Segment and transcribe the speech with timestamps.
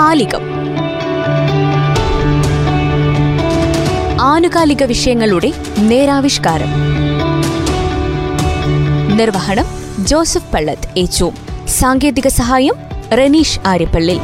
[0.00, 0.40] കാലികം
[4.20, 6.70] ആനുകാലിക വിഷയങ്ങളുടെ നേരാവിഷ്കാരം.
[9.16, 9.64] നിർവഹണം
[10.04, 11.30] ജോസഫ് പള്ളത്ത് ഏച്ചു
[11.68, 12.74] സാങ്കേതിക സഹായം
[13.12, 14.18] റനീഷ് ആര്യപ്പള്ളി.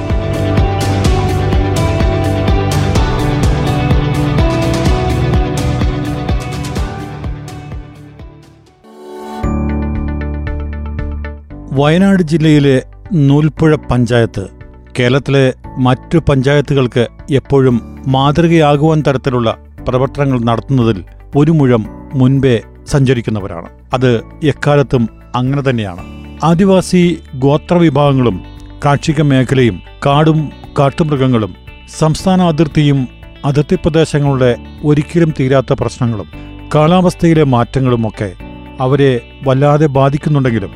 [11.72, 12.82] വയനാട് ജില്ലയിലെ
[13.12, 14.56] നൂൽപ്പുഴ പഞ്ചായത്ത്
[14.98, 19.56] കേരളത്തിലെ മറ്റു പഞ്ചായത്തുകൾക്ക് എപ്പോഴും മാതൃകയാകുവാൻ തരത്തിലുള്ള
[19.88, 21.04] പ്രവർത്തനങ്ങൾ നടത്തുന്നതിൽ
[21.36, 23.68] ഒരു മുഴം മുൻപേ സഞ്ചരിക്കുന്നവരാണ്.
[23.92, 26.00] അത് എക്കാലത്തും അങ്ങനെ തന്നെയാണ്.
[26.44, 28.44] ആദിവാസി ഗോത്രവിഭാഗങ്ങളും
[28.84, 31.54] കാർഷിക മേഖലയും കാടും കാട്ടുമൃഗങ്ങളും
[31.98, 33.08] സംസ്ഥാന അതിർത്തിയും
[33.44, 36.26] അതിർത്തി പ്രദേശങ്ങളുടെ ഒരിക്കലും തീരാത്ത പ്രശ്നങ്ങളും
[36.74, 38.32] കാലാവസ്ഥയിലെ മാറ്റങ്ങളുമൊക്കെ
[38.80, 40.70] അവരെ വല്ലാതെ ബാധിക്കുന്നുണ്ടെങ്കിലും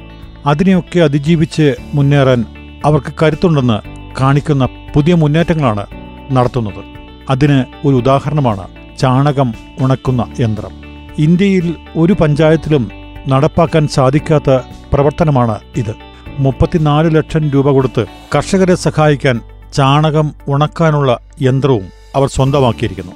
[0.46, 2.44] അതിനെയൊക്കെ അതിജീവിച്ച് മുന്നേറാൻ
[2.84, 5.86] അവർക്ക് കരുത്തുണ്ടെന്ന് കാണിക്കുന്ന പുതിയ മുന്നേറ്റങ്ങളാണ്
[6.32, 6.84] നടത്തുന്നത്.
[7.30, 8.66] അതിന് ഒരു ഉദാഹരണമാണ്
[8.98, 10.72] ചാണകം ഉണക്കുന്ന യന്ത്രം.
[11.18, 12.90] ഇന്ത്യയിൽ ഒരു പഞ്ചായത്തിലും
[13.28, 14.50] നടപ്പാക്കാൻ സാധിക്കാത്ത
[14.92, 15.94] പ്രവർത്തനമാണ് ഇത്.
[16.38, 19.40] മുപ്പത്തിനാല് ലക്ഷം രൂപ കൊടുത്ത് കർഷകരെ സഹായിക്കാൻ
[19.72, 23.12] ചാണകം ഉണക്കാനുള്ള യന്ത്രവും അവർ സ്വന്തമാക്കിയിരിക്കുന്നു.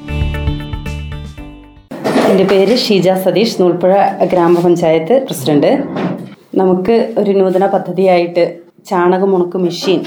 [2.30, 3.94] എന്റെ പേര് ഷീജ സതീഷ് നൂൽപ്പുഴ
[4.32, 5.72] ഗ്രാമപഞ്ചായത്ത് പ്രസിഡന്റ്.
[6.54, 10.04] നമുക്ക് ഒരു നൂതന പദ്ധതിയായിട്ട് ചാണകം ഉണക്ക് മെഷീൻ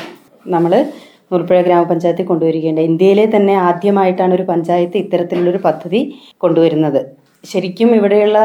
[0.47, 0.85] നമ്മൾ
[1.31, 6.01] നൂൽപ്പുഴ ഗ്രാമപഞ്ചായത്തിൽ കൊണ്ടുവരികയുണ്ട് ഇന്ത്യയിലെ തന്നെ ആദ്യമായിട്ടാണ് ഒരു പഞ്ചായത്ത് ഇത്തരത്തിലുള്ളൊരു പദ്ധതി
[6.37, 7.01] കൊണ്ടുവരുന്നത്.
[7.43, 8.39] ശരിക്കും ഇവിടെയുള്ള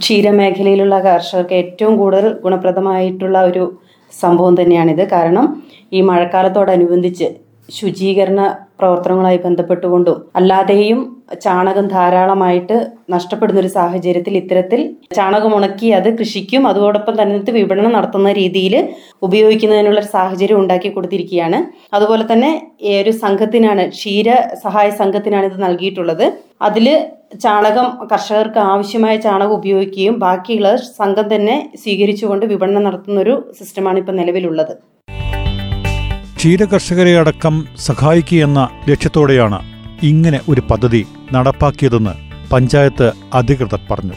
[0.00, 3.64] ക്ഷീരമേഖലയിലുള്ള കർഷകർക്ക് ഏറ്റവും കൂടുതൽ ഗുണപ്രദമായിട്ടുള്ള ഒരു
[4.12, 5.04] സംഭവം തന്നെയാണിത്.
[5.12, 5.46] കാരണം
[5.92, 7.28] ഈ മഴക്കാലത്തോടനുബന്ധിച്ച്
[7.68, 8.40] ശുചീകരണ
[8.80, 12.76] പ്രവർത്തനങ്ങളുമായി ബന്ധപ്പെട്ടുകൊണ്ടും അല്ലാതെയും ചാണകം ധാരാളമായിട്ട്
[13.10, 14.80] നഷ്ടപ്പെടുന്ന ഒരു സാഹചര്യത്തിൽ ഇത്തരത്തിൽ
[15.16, 18.74] ചാണകം ഉണക്കി അത് കൃഷിക്കും അതോടൊപ്പം തന്നെ വിപണനം നടത്തുന്ന രീതിയിൽ
[19.22, 21.60] ഉപയോഗിക്കുന്നതിനുള്ള ഒരു സാഹചര്യം ഉണ്ടാക്കി കൊടുത്തിരിക്കുകയാണ്.
[21.94, 22.50] അതുപോലെ തന്നെ
[23.02, 24.28] ഒരു സംഘത്തിനാണ് ക്ഷീര
[24.64, 26.26] സഹായ സംഘത്തിനാണ് ഇത് നൽകിയിട്ടുള്ളത്.
[26.62, 26.86] അതിൽ
[27.44, 34.74] ചാണകം കർഷകർക്ക് ആവശ്യമായ ചാണകം ഉപയോഗിക്കുകയും ബാക്കിയുള്ള സംഘം തന്നെ സ്വീകരിച്ചുകൊണ്ട് വിപണനം നടത്തുന്ന ഒരു സിസ്റ്റമാണ് ഇപ്പോൾ നിലവിലുള്ളത്.
[36.38, 39.58] ക്ഷീര കർഷകരെ അടക്കം സഹായിക്കുക എന്ന ലക്ഷ്യത്തോടെയാണ്
[40.02, 42.14] ഇങ്ങനെ ഒരു പദ്ധതി നടപ്പാക്കിയതെന്ന്
[42.52, 44.16] പഞ്ചായത്ത് അധികൃതർ പറഞ്ഞു.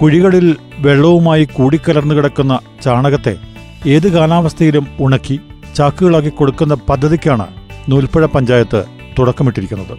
[0.00, 3.34] കുഴികളിൽ വെള്ളവുമായി കൂടിക്കലർന്നു കിടക്കുന്ന ചാണകത്തെ
[3.86, 5.40] ഏത് കാലാവസ്ഥയിലും ഉണക്കി
[5.76, 7.46] ചാക്കുകളാക്കി കൊടുക്കുന്ന പദ്ധതിക്കാണ്
[7.88, 8.84] നൂൽപ്പുഴ പഞ്ചായത്ത്
[9.18, 9.94] തുടക്കമിട്ടിരിക്കുന്നത്.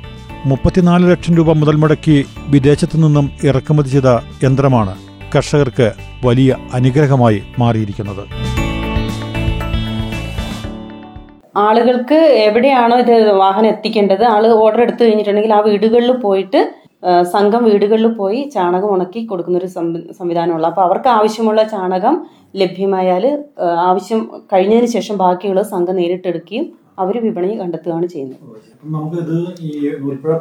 [0.46, 4.10] മുപ്പത്തിനാല് ലക്ഷം രൂപ മുതൽ മുടക്കി വിദേശത്തു നിന്നും ഇറക്കുമതി ചെയ്ത
[4.44, 4.94] യന്ത്രമാണ്
[5.36, 5.88] കർഷകർക്ക്
[6.26, 8.24] വലിയ അനുഗ്രഹമായി മാറിയിരിക്കുന്നത്.
[11.56, 16.74] ആളുകൾക്ക് എവിടെയാണോ ഇത് വാഹനം എത്തിക്കേണ്ടത് ആൾ ഓർഡർ എടുത്തു കഴിഞ്ഞിട്ടുണ്ടെങ്കിൽ ആ വീടുകളിൽ പോയിട്ട്
[17.32, 20.68] സംഘം വീടുകളിൽ പോയി ചാണകം ഉണക്കി കൊടുക്കുന്ന ഒരു സംവി- സംവിധാനമുള്ള.
[20.68, 28.40] അപ്പോൾ അവർക്ക് ആവശ്യമുള്ള ചാണകം ലഭ്യമായാൽ ആവശ്യം കഴിഞ്ഞതിന് ശേഷം ബാക്കിയുള്ള സംഘം നേരിട്ടെടുക്കുകയും അവർ വിപണി കണ്ടെത്തുകയാണ് ചെയ്യുന്നത്.
[28.84, 29.90] നമുക്കിത് ഈ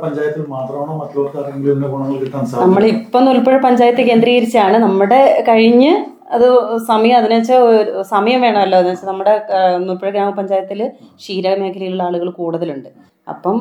[0.03, 4.79] പഞ്ചായത്തിൽ മാത്രമാണോ മറ്റുള്ളവർക്ക് ആരെങ്കിലും ഇതിന്റെ ഗുണങ്ങൾ കിട്ടാൻ ഇപ്പം നൂൽപ്പുഴ പഞ്ചായത്ത് കേന്ദ്രീകരിച്ചാണ്.
[4.79, 6.47] നമ്മുടെ കഴിഞ്ഞ് അത്
[6.78, 8.78] സമയം അതിന് വെച്ചാൽ ഒരു സമയം വേണമല്ലോ.
[8.78, 10.81] എന്ന് വെച്ചാൽ നമ്മുടെ ആ, നൂൽപ്പുഴ ഗ്രാമപഞ്ചായത്തിൽ
[11.21, 12.89] ക്ഷീര മേഖലയിലുള്ള ആളുകൾ കൂടുതലുണ്ട്.
[13.28, 13.56] അപ്പം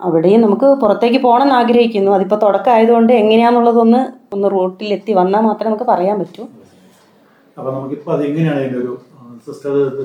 [0.00, 2.10] അവിടെയും നമുക്ക് പുറത്തേക്ക് പോകണം എന്ന് ആഗ്രഹിക്കുന്നു.
[2.10, 4.00] അതിപ്പോൾ തുടക്കമായതുകൊണ്ട് എങ്ങനെയാണെന്നുള്ളതൊന്ന്
[4.34, 6.44] ഒന്ന് റൂട്ടിൽ എത്തി വന്നാൽ മാത്രമേ നമുക്ക് പറയാൻ പറ്റൂ.
[7.56, 8.92] അപ്പോൾ അത് എങ്ങനെയാണ് ഒരു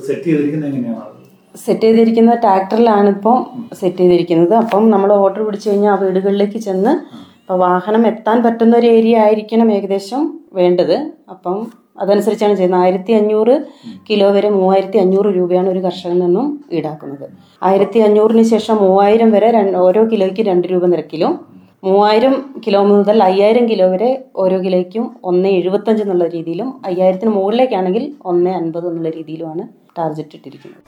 [0.08, 1.14] സെറ്റ് ചെയ്തിരിക്കുന്നത് എങ്ങനെയാണ്?
[1.56, 3.38] സെറ്റ് ചെയ്തിരിക്കുന്ന ട്രാക്ടറിലാണ് ഇപ്പം
[3.74, 4.54] സെറ്റ് ചെയ്തിരിക്കുന്നത്.
[4.54, 6.94] അപ്പം നമ്മൾ ഓർഡർ പിടിച്ചു കഴിഞ്ഞാൽ ആ വീടുകളിലേക്ക് ചെന്ന്
[7.40, 11.12] ഇപ്പോൾ വാഹനം എത്താൻ പറ്റുന്ന ഒരു ഏരിയ ആയിരിക്കണം ഏകദേശം വേണ്ടത്.
[11.30, 11.58] അപ്പം
[12.00, 12.82] അതനുസരിച്ചാണ് ചെയ്യുന്നത്.
[12.82, 13.56] ആയിരത്തി അഞ്ഞൂറ്
[14.10, 17.30] കിലോ വരെ മൂവായിരത്തി അഞ്ഞൂറ് രൂപയാണ് ഒരു കർഷകൻ നിന്നും ഈടാക്കുന്നത്.
[17.64, 21.40] ആയിരത്തി അഞ്ഞൂറിന് ശേഷം മൂവായിരം വരെ ഓരോ കിലോയ്ക്ക് രണ്ട് രൂപ നിരക്കിലും
[21.84, 28.50] മൂവായിരം കിലോ മുതൽ അയ്യായിരം കിലോ വരെ ഓരോ കിലോയ്ക്കും ഒന്ന് എഴുപത്തഞ്ച് എന്നുള്ള രീതിയിലും അയ്യായിരത്തിന് മുകളിലേക്കാണെങ്കിൽ ഒന്ന്
[28.50, 29.64] അൻപത് എന്നുള്ള രീതിയിലുമാണ്
[29.98, 30.82] ടാർജറ്റ് ഇട്ടിരിക്കുന്നത്.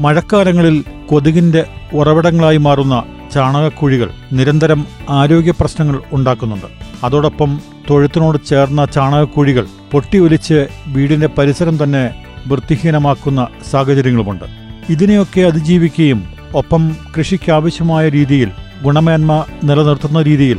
[0.00, 6.66] മഴക്കാലങ്ങളിൽ കൊതുകിന്റെ ഉറവിടങ്ങളായി മാറുന്ന ചാണകക്കുഴികൾ നിരന്തരം ആരോഗ്യ പ്രശ്നങ്ങൾ ഉണ്ടാക്കുന്നുണ്ട്.
[7.04, 7.50] അതോടൊപ്പം
[7.90, 12.04] തൊഴുത്തിനോട് ചേർന്ന ചാണകക്കുഴികൾ പൊട്ടിയൊലിച്ച് വീടിന്റെ പരിസരം തന്നെ
[12.46, 14.44] വൃത്തിഹീനമാക്കുന്ന സാഹചര്യങ്ങളുമുണ്ട്.
[14.90, 16.20] ഇതിനെയൊക്കെ അതിജീവിക്കുകയും
[16.54, 18.50] ഒപ്പം കൃഷിക്കാവശ്യമായ രീതിയിൽ
[18.82, 20.58] ഗുണമേന്മ നിലനിർത്തുന്ന രീതിയിൽ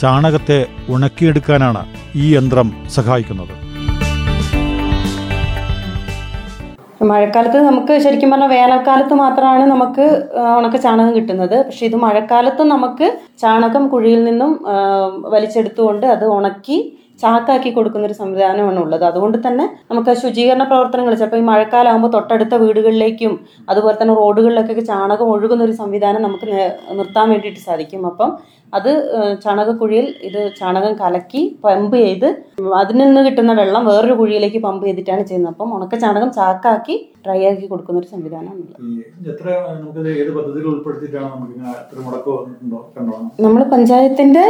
[0.00, 1.82] ചാണകത്തെ ഉണക്കിയെടുക്കാനാണ്
[2.16, 3.63] ഈ യന്ത്രം സഹായിക്കുന്നത്.
[7.10, 10.04] മഴക്കാലത്ത് നമുക്ക് ശരിക്കും പറഞ്ഞാൽ വേനൽക്കാലത്ത് മാത്രമാണ് നമുക്ക്
[10.58, 11.56] ഉണക്ക ചാണകം കിട്ടുന്നത്.
[11.66, 13.06] പക്ഷെ ഇത് മഴക്കാലത്തും നമുക്ക്
[13.42, 14.52] ചാണകം കുഴിയിൽ നിന്നും
[15.34, 16.78] വലിച്ചെടുത്തുകൊണ്ട് അത് ഉണക്കി
[17.22, 19.04] ചാക്കാക്കി കൊടുക്കുന്ന ഒരു സംവിധാനമാണ് ഉള്ളത്.
[19.08, 23.32] അതുകൊണ്ട് തന്നെ നമുക്ക് ശുചീകരണ പ്രവർത്തനങ്ങൾ ചിലപ്പോൾ ഈ മഴക്കാലമാകുമ്പോൾ തൊട്ടടുത്ത വീടുകളിലേക്കും
[23.70, 26.48] അതുപോലെ തന്നെ റോഡുകളിലൊക്കെ ചാണകം ഒഴുകുന്ന ഒരു സംവിധാനം നമുക്ക്
[26.98, 28.02] നിർത്താൻ വേണ്ടിയിട്ട് സാധിക്കും.
[28.10, 28.30] അപ്പം
[28.76, 28.90] അത്
[29.44, 32.28] ചാണകക്കുഴിയിൽ ഇത് ചാണകം കലക്കി പമ്പ് ചെയ്ത്
[32.80, 35.52] അതിൽ നിന്ന് കിട്ടുന്ന വെള്ളം വേറൊരു കുഴിയിലേക്ക് പമ്പ് ചെയ്തിട്ടാണ് ചെയ്യുന്നത്.
[35.54, 38.62] അപ്പം ഉണക്ക ചാണകം ചാക്കാക്കി ഡ്രൈ ആക്കി കൊടുക്കുന്ന ഒരു സംവിധാനമാണ്
[43.46, 44.44] നമ്മൾ പഞ്ചായത്തിന്റെ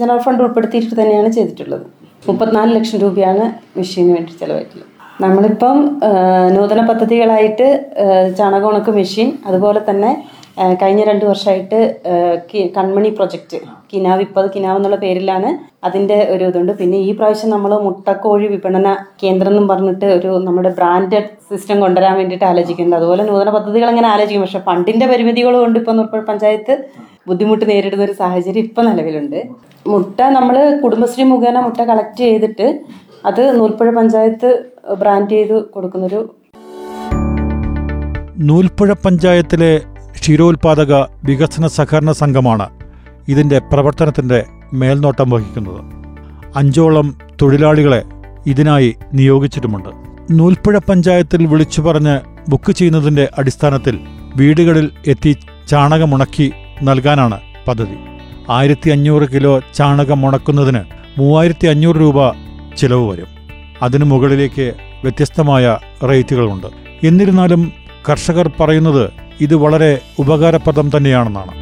[0.00, 1.86] ജനറൽ ഫണ്ട് ഉൾപ്പെടുത്തിയിട്ട് തന്നെയാണ് ചെയ്തിട്ടുള്ളത്.
[2.28, 3.44] മുപ്പത്തിനാല് ലക്ഷം രൂപയാണ്
[3.78, 4.88] മെഷീന് വേണ്ടി ചെലവായിട്ടുള്ളത്.
[5.24, 5.78] നമ്മളിപ്പം
[6.56, 7.66] നൂതന പദ്ധതികളായിട്ട്
[8.38, 10.10] ചാണകം ഉണക്ക് മെഷീൻ അതുപോലെ തന്നെ
[10.58, 11.78] കഴിഞ്ഞ രണ്ട് വർഷമായിട്ട്
[12.76, 13.58] കൺമണി പ്രൊജക്റ്റ്
[13.92, 15.50] കിനാവ് ഇപ്പത് കിനാവ് എന്നുള്ള പേരിലാണ്
[15.86, 16.72] അതിന്റെ ഒരു ഇതുണ്ട്.
[16.80, 18.88] പിന്നെ ഈ പ്രാവശ്യം നമ്മൾ മുട്ടക്കോഴി വിപണന
[19.22, 22.96] കേന്ദ്രം എന്നും പറഞ്ഞിട്ട് ഒരു നമ്മുടെ ബ്രാൻഡഡ് സിസ്റ്റം കൊണ്ടുവരാൻ വേണ്ടിയിട്ട് ആലോചിക്കുന്നുണ്ട്.
[22.96, 24.42] അതുപോലെ നൂതന പദ്ധതികൾ അങ്ങനെ ആലോചിക്കും.
[24.42, 26.76] പക്ഷേ ഫണ്ടിന്റെ പരിമിതികൾ കൊണ്ട് ഇപ്പം നൂർപ്പുഴ പഞ്ചായത്ത്.
[27.28, 29.40] ബുദ്ധിമുട്ട് നേരിടുന്ന ഒരു സാഹചര്യം ഇപ്പം നിലവിലുണ്ട്.
[29.86, 32.66] മുട്ട നമ്മൾ കുടുംബശ്രീ മുഖേന മുട്ട കളക്ട് ചെയ്തിട്ട്
[33.30, 34.50] അത് നൂൽപ്പുഴ പഞ്ചായത്ത്
[35.00, 36.20] ബ്രാൻഡ് ചെയ്ത് കൊടുക്കുന്നൊരു
[38.48, 39.72] നൂൽപ്പുഴ പഞ്ചായത്തിലെ
[40.20, 40.94] ക്ഷീരോത്പാദക
[41.24, 42.68] വികസന സഹകരണ സംഘമാണ്
[43.28, 45.84] ഇതിന്റെ പ്രവർത്തനത്തിന്റെ മേൽനോട്ടം വഹിക്കുന്നത്.
[46.56, 48.02] അഞ്ചോളം തൊഴിലാളികളെ
[48.46, 49.88] ഇതിനായി നിയോഗിച്ചിട്ടുമുണ്ട്.
[50.30, 54.00] നൂൽപ്പുഴ പഞ്ചായത്തിൽ വിളിച്ചു പറഞ്ഞ് ബുക്ക് ചെയ്യുന്നതിന്റെ അടിസ്ഥാനത്തിൽ
[54.36, 55.36] വീടുകളിൽ എത്തി
[55.68, 56.52] ചാണകമുണക്കി
[56.82, 57.96] നൽകാനാണ് പദ്ധതി.
[58.50, 60.80] ആയിരത്തി അഞ്ഞൂറ് കിലോ ചാണകം ഉണക്കുന്നതിന്
[61.18, 62.30] മൂവായിരത്തി അഞ്ഞൂറ് രൂപ
[62.76, 63.26] ചിലവ് വരും.
[63.82, 66.66] അതിനു മുകളിലേക്ക് വ്യത്യസ്തമായ റേറ്റുകളുണ്ട്.
[67.06, 67.72] എന്നിരുന്നാലും
[68.10, 71.52] കർഷകർ പറയുന്നത് ഇത് വളരെ ഉപകാരപ്രദം തന്നെയാണെന്നാണ്.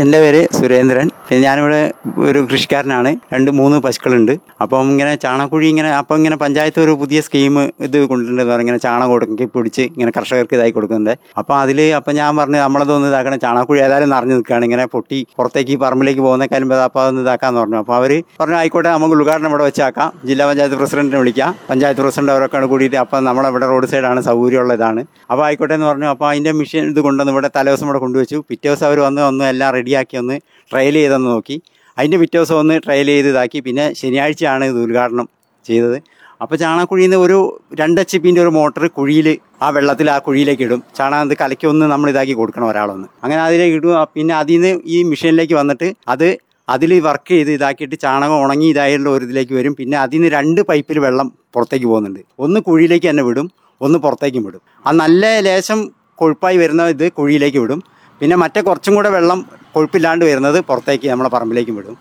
[0.00, 1.10] എന്റെ പേര് സുരേന്ദ്രൻ.
[1.40, 3.16] ഞാനിവിടെ ഒരു കൃഷിക്കാരനാണ്.
[3.32, 4.32] രണ്ട് മൂന്ന് പശുക്കളുണ്ട്.
[4.62, 9.08] അപ്പം ഇങ്ങനെ ചാണകക്കുഴി ഇങ്ങനെ അപ്പം ഇങ്ങനെ പഞ്ചായത്ത് ഒരു പുതിയ സ്കീം ഇത് കൊണ്ടുണ്ടെന്ന് പറഞ്ഞാൽ ഇങ്ങനെ ചാണകം
[9.08, 11.18] കൊടുക്കി പിടിച്ച് ഇങ്ങനെ കർഷകർക്ക് ഇതായി കൊടുക്കുന്നുണ്ട്.
[11.38, 13.40] അപ്പം അതിൽ അപ്പം ഞാൻ പറഞ്ഞു നമ്മളതൊന്ന് ഇതാക്കണം.
[13.40, 14.64] ചാണകക്കുഴി ഏതായാലും നിറഞ്ഞു നിൽക്കുകയാണ്.
[14.64, 17.76] ഇങ്ങനെ പൊട്ടി പുറത്തേക്ക് പറമ്പിലേക്ക് പോകുന്നേക്കാളും അപ്പം അതൊന്ന് ഇതാക്കാന്ന് പറഞ്ഞു.
[17.76, 20.12] അപ്പോൾ അവർ പറഞ്ഞു ആയിക്കോട്ടെ നമുക്ക് ഉദ്ഘാടനം ഇവിടെ വെച്ചാക്കാം.
[20.24, 21.54] ജില്ലാ പഞ്ചായത്ത് പ്രസിഡന്റിനെ വിളിക്കാം.
[21.70, 25.04] പഞ്ചായത്ത് പ്രസിഡന്റ് അവരൊക്കെ കൂടിയിട്ട് അപ്പം നമ്മളിവിടെ റോഡ് സൈഡാണ് സൗകര്യമുള്ള ഇതാണ്.
[25.30, 26.06] അപ്പോൾ ആയിക്കോട്ടെ എന്ന് പറഞ്ഞു.
[26.06, 28.44] അപ്പോൾ അതിന്റെ മെഷീൻ ഇത് കൊണ്ടുവന്ന് ഇവിടെ തലേദിവസം ഇവിടെ കൊണ്ടുവച്ചു.
[28.48, 30.38] പിറ്റേ ദിവസം അവർ വന്ന് ഒന്ന് എല്ലാം റെഡിയാക്കി ഒന്ന്
[30.72, 31.56] ട്രയൽ ചെയ്തെന്ന് നോക്കി.
[31.98, 33.58] അതിന്റെ പിറ്റേ ദിവസം ഒന്ന് ട്രയൽ ചെയ്ത് ഇതാക്കി.
[33.66, 35.26] പിന്നെ ശനിയാഴ്ചയാണ് ഇത് ഉദ്ഘാടനം
[35.66, 35.98] ചെയ്തത്.
[36.42, 37.36] അപ്പോൾ ചാണകക്കുഴിയിൽ നിന്ന് ഒരു
[37.80, 39.28] രണ്ട് എച്ച് പിന്റെ ഒരു മോട്ടർ കുഴിയിൽ
[39.64, 40.80] ആ വെള്ളത്തിൽ ആ കുഴിയിലേക്ക് ഇടും.
[40.98, 43.06] ചാണകം അത് കലക്കി ഒന്ന് നമ്മൾ ഇതാക്കി കൊടുക്കണം ഒരാളൊന്ന്.
[43.24, 43.92] അങ്ങനെ അതിലേക്ക് ഇടും.
[44.16, 46.26] പിന്നെ അതിൽ നിന്ന് ഈ മെഷീനിലേക്ക് വന്നിട്ട് അത്
[46.68, 49.72] അതിൽ വർക്ക് ചെയ്ത് ഇതാക്കിയിട്ട് ചാണകം ഉണങ്ങി ഇതായുള്ള ഒരു ഇതിലേക്ക് വരും.
[49.80, 52.20] പിന്നെ അതിൽ നിന്ന് രണ്ട് പൈപ്പിൽ വെള്ളം പുറത്തേക്ക് പോകുന്നുണ്ട്.
[52.44, 53.48] ഒന്ന് കുഴിയിലേക്ക് തന്നെ വിടും
[53.80, 54.62] ഒന്ന് പുറത്തേക്കും വിടും.
[54.86, 55.80] ആ നല്ല ലേശം
[56.20, 57.80] കൊഴുപ്പായി വരുന്ന ഇത് കുഴിയിലേക്ക് വിടും.
[58.24, 61.98] പിന്നെ മറ്റേ കുറച്ചും കൂടെ വെള്ളം കൊഴുപ്പില്ലാണ്ട് വരുന്നത് പുറത്തേക്ക് നമ്മളെ പറമ്പിലേക്ക് വിടും.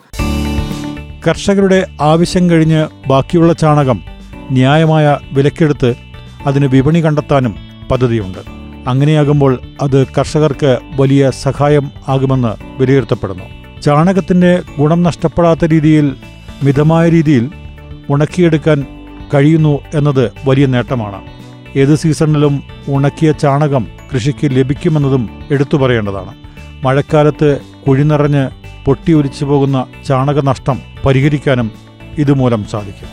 [1.28, 4.02] കർഷകരുടെ ആവശ്യം കഴിഞ്ഞ് ബാക്കിയുള്ള ചാണകം
[4.52, 5.96] ന്യായമായ വിലക്കെടുത്ത്
[6.46, 7.56] അതിന് വിപണി കണ്ടെത്താനും
[7.92, 8.38] പദ്ധതിയുണ്ട്.
[8.90, 13.82] അങ്ങനെയാകുമ്പോൾ അത് കർഷകർക്ക് വലിയ സഹായം ആകുമെന്ന് വിലയിരുത്തപ്പെടുന്നു.
[13.82, 16.16] ചാണകത്തിന്റെ ഗുണം നഷ്ടപ്പെടാത്ത രീതിയിൽ
[16.64, 17.52] മിതമായ രീതിയിൽ
[18.10, 18.86] ഉണക്കിയെടുക്കാൻ
[19.34, 21.22] കഴിയുന്നു എന്നത് വലിയ നേട്ടമാണ്.
[21.76, 26.34] ഏത് സീസണിലും ഉണക്കിയ ചാണകം കൃഷിക്ക് ലഭിക്കുമെന്നതും എടുത്തു പറയേണ്ടതാണ്.
[26.86, 27.50] മഴക്കാലത്ത്
[27.88, 28.44] കുഴിനിറഞ്ഞ്
[28.86, 29.78] പൊട്ടിയൊലിച്ചു പോകുന്ന
[30.08, 31.68] ചാണകനഷ്ടം പരിഹരിക്കാനും
[32.24, 33.10] ഇതുമൂലം സാധിക്കും.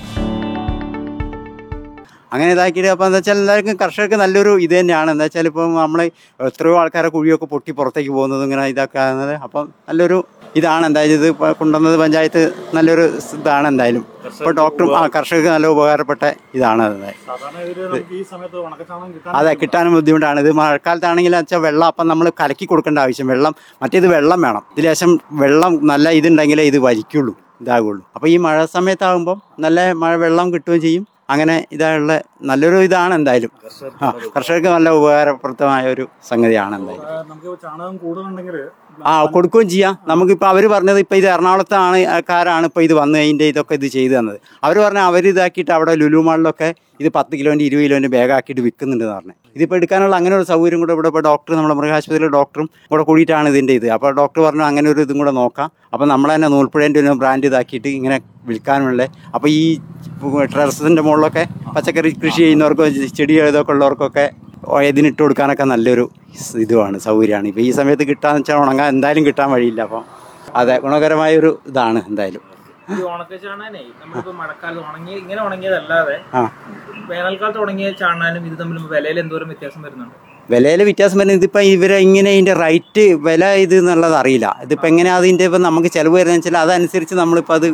[2.33, 5.11] അങ്ങനെ ഇതാക്കിയിട്ട് അപ്പോൾ എന്താ വെച്ചാൽ എല്ലാവർക്കും കർഷകർക്ക് നല്ലൊരു ഇത് തന്നെയാണ്.
[5.15, 6.01] എന്താ വെച്ചാൽ ഇപ്പം നമ്മൾ
[6.49, 10.19] എത്രയോ ആൾക്കാരെ കുഴിയൊക്കെ പൊട്ടി പുറത്തേക്ക് പോകുന്നത് ഇങ്ങനെ ഇതാക്കുന്നത് അപ്പം നല്ലൊരു
[10.59, 12.43] ഇതാണ് എന്തായാലും ഇത് ഇപ്പൊ കൊണ്ടുവന്നത് പഞ്ചായത്ത്
[12.77, 13.05] നല്ലൊരു
[13.39, 14.05] ഇതാണ് എന്തായാലും.
[14.39, 16.23] ഇപ്പോൾ ഡോക്ടറും ആ കർഷകർക്ക് നല്ല ഉപകാരപ്പെട്ട
[16.57, 16.83] ഇതാണ്
[19.41, 20.39] അത് കിട്ടാനും ബുദ്ധിമുട്ടാണ്.
[20.45, 23.29] ഇത് മഴക്കാലത്താണെങ്കിൽ വെച്ചാൽ വെള്ളം അപ്പം നമ്മൾ കലക്കി കൊടുക്കേണ്ട ആവശ്യം.
[23.33, 24.65] വെള്ളം മറ്റേത് വെള്ളം വേണം.
[24.75, 25.13] ഇതിൽ ശേഷം
[25.45, 28.03] വെള്ളം നല്ല ഇതുണ്ടെങ്കിലേ ഇത് വലിക്കുള്ളൂ ഇതാകുള്ളൂ.
[28.17, 31.07] അപ്പോൾ ഈ മഴ സമയത്താകുമ്പോൾ നല്ല മഴ വെള്ളം കിട്ടുകയും ചെയ്യും.
[31.33, 32.13] അങ്ങനെ ഇതായുള്ള
[32.51, 33.51] നല്ലൊരു ഇതാണ് എന്തായാലും.
[34.37, 37.05] കർഷകർക്ക് നല്ല ഉപകാരപ്രദമായ ഒരു സംഗതിയാണ് എന്തായാലും.
[37.33, 38.57] നമുക്ക് ചാണകം കൂടുതലുണ്ടെങ്കിൽ
[39.09, 39.95] ആ കൊടുക്കുകയും ചെയ്യാം.
[40.11, 41.99] നമുക്കിപ്പോൾ അവർ പറഞ്ഞത് ഇപ്പോൾ ഇത് എറണാകുളത്താണ്
[42.31, 44.39] കാരാണ് ഇപ്പോൾ ഇത് വന്ന് അതിന്റെ ഇതൊക്കെ ഇത് ചെയ്തു തന്നത്.
[44.67, 46.69] അവർ പറഞ്ഞാൽ അവർ ഇതാക്കിയിട്ട് അവിടെ ലുലു മാളിലൊക്കെ
[47.03, 49.35] ഇത് പത്ത് കിലോന്റെ ഇരുപത് കിലോന്റെ ബാഗാക്കിയിട്ട് വിൽക്കുന്നുണ്ടെന്ന് പറഞ്ഞു.
[49.57, 53.75] ഇതിപ്പോൾ എടുക്കാനുള്ള അങ്ങനെ ഒരു സൗകര്യം കൂടെ ഇവിടെ ഇപ്പോൾ ഡോക്ടർ നമ്മുടെ മൃഗാശുപത്രിയിലെ ഡോക്ടറും കൂടെ കൂടിയിട്ടാണ് ഇതിന്റെ
[53.81, 53.87] ഇത്.
[53.97, 55.71] അപ്പോൾ ഡോക്ടർ പറഞ്ഞു അങ്ങനെ ഒരു ഇതും കൂടെ നോക്കാം.
[55.95, 58.19] അപ്പോൾ നമ്മൾ തന്നെ നൂൽപ്പുഴേന്റെ ഒരു ബ്രാൻഡ് ഇതാക്കിയിട്ട് ഇങ്ങനെ
[58.51, 59.03] വിൽക്കാനുള്ള.
[59.35, 59.65] അപ്പോൾ ഈ
[60.55, 62.87] ടെറസിന്റെ മുകളിലൊക്കെ പച്ചക്കറി കൃഷി ചെയ്യുന്നവർക്കോ
[63.19, 64.27] ചെടി ഇതൊക്കെ ഉള്ളവർക്കൊക്കെ
[64.91, 66.05] ഇതിനിട്ട് കൊടുക്കാനൊക്കെ നല്ലൊരു
[66.65, 67.47] ഇതുമാണ് സൗകര്യമാണ്.
[67.51, 69.81] ഇപ്പോൾ ഈ സമയത്ത് കിട്ടാന്ന് വെച്ചാൽ ഉണങ്ങാൻ എന്തായാലും കിട്ടാൻ വഴിയില്ല.
[69.89, 70.05] അപ്പം
[70.61, 72.43] അതെ ഗുണകരമായ ഒരു ഇതാണ് എന്തായാലും.
[72.93, 76.17] ഈ ഉണക്ക ചാണാനേ നമ്മളിപ്പോ മഴക്കാലത്ത് ഉണങ്ങി ഇങ്ങനെ ഉണങ്ങിയതല്ലാതെ
[77.11, 80.17] വേനൽക്കാലത്ത് ഉണങ്ങിയ ചാണാനും ഇത് തമ്മിൽ വിലയിൽ എന്തോരം വ്യത്യാസം വരുന്നുണ്ട്?
[80.51, 84.47] വിലയിൽ വ്യത്യാസം വരുന്നത് ഇതിപ്പോൾ ഇവരെ ഇങ്ങനെ ഇതിന്റെ റൈറ്റ് വില ഇത് എന്നുള്ളത് അറിയില്ല.
[84.65, 87.67] ഇതിപ്പോൾ എങ്ങനെ അതിന്റെ ഇപ്പം നമുക്ക് ചിലവ് വരുന്നത് വെച്ചാൽ അതനുസരിച്ച് നമ്മളിപ്പോൾ അത്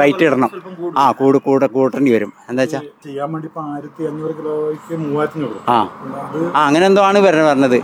[0.00, 0.50] റൈറ്റ് ഇടണം.
[0.98, 2.32] ആ കൂട് കൂടെ കൂട്ടേണ്ടി വരും.
[2.50, 5.78] എന്താ വെച്ചാൽ ചെയ്യാൻ വേണ്ടി ഇപ്പൊ ആയിരത്തി അഞ്ഞൂറ് കിലോയ്ക്ക് മൂവായിരത്തി ആ.
[6.56, 7.78] ആ അങ്ങനെ എന്തോ ആണ് വരണ പറഞ്ഞത്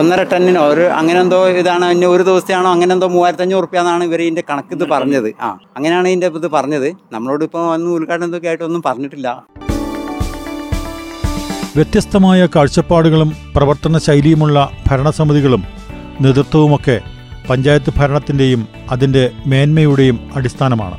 [0.00, 4.04] ഒന്നര ടണ്ണിന് ഒരു അങ്ങനെ എന്തോ ഇതാണ് അതിന് ഒരു ദിവസത്തെയാണോ അങ്ങനെ എന്തോ മൂവായിരത്തി അഞ്ഞൂറ് റുപ്യ എന്നാണ്
[4.04, 5.30] ഇവർ ഇതിന്റെ കണക്ക് ഇത് പറഞ്ഞത്.
[5.40, 6.88] ആ അങ്ങനെയാണ് ഇതിന്റെ ഇത് പറഞ്ഞത്.
[7.12, 9.28] നമ്മളോട് ഇപ്പോൾ വന്ന് ഉദ്ഘാടനം എന്തൊക്കെ ആയിട്ടൊന്നും പറഞ്ഞിട്ടില്ല.
[11.76, 15.64] വ്യത്യസ്തമായ കാഴ്ചപ്പാടുകളും പ്രവർത്തന ശൈലിയുമുള്ള ഭരണസമിതികളും
[16.20, 17.00] നേതൃത്വവുമൊക്കെ
[17.50, 20.98] പഞ്ചായത്ത് ഭരണത്തിന്റെയും അതിന്റെ മേന്മയുടെയും അടിസ്ഥാനമാണ്.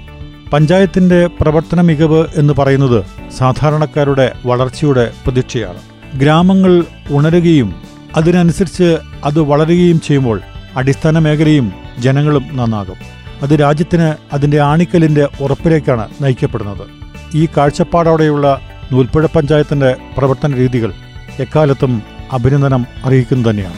[0.50, 5.78] പഞ്ചായത്തിന്റെ പ്രവർത്തന മികവ് എന്ന് പറയുന്നത് സാധാരണക്കാരുടെ വളർച്ചയുടെ പ്രതീക്ഷയാണ്.
[6.20, 7.76] ഗ്രാമങ്ങൾ ഉണരുകയും
[8.16, 10.42] അതിനനുസരിച്ച് അത് വളരുകയും ചെയ്യുമ്പോൾ
[10.76, 12.96] അടിസ്ഥാന മേഖലയും ജനങ്ങളും നന്നാകും.
[13.42, 16.88] അത് രാജ്യത്തിന് അതിന്റെ ആണിക്കലിന്റെ ഉറപ്പിലേക്കാണ് നയിക്കപ്പെടുന്നത്.
[17.36, 20.94] ഈ കാഴ്ചപ്പാടോടെയുള്ള നൂൽപ്പുഴ പഞ്ചായത്തിന്റെ പ്രവർത്തന രീതികൾ
[21.40, 23.78] എക്കാലത്തും അഭിനന്ദനം അറിയിക്കുന്നു തന്നെയാണ്.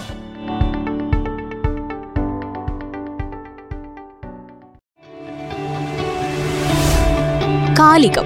[7.80, 8.24] കാലികം.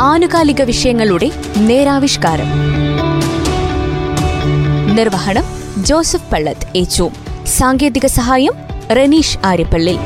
[0.00, 2.46] ആനുകാലിക വിഷയങ്ങളുടെ നേരാവിഷ്കാരം.
[4.96, 5.44] നിർവഹണം
[5.84, 7.10] ജോസഫ് പള്ളത്ത് ഏച്ചു
[7.46, 8.52] സാങ്കേതിക സഹായം
[8.92, 9.96] റനീഷ് ആര്യപ്പള്ളി.